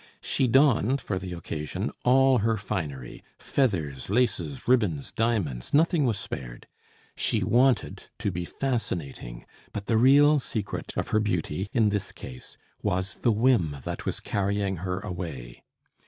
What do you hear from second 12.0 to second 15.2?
case, was the whim that was carrying her